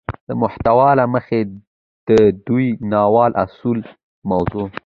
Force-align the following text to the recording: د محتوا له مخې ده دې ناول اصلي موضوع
د 0.27 0.29
محتوا 0.41 0.89
له 0.99 1.05
مخې 1.13 1.39
ده 2.07 2.17
دې 2.45 2.65
ناول 2.91 3.31
اصلي 3.43 3.83
موضوع 4.31 4.67